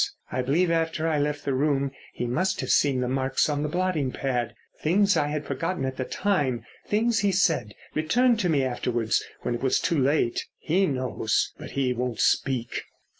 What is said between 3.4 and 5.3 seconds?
on the blotting pad. Things I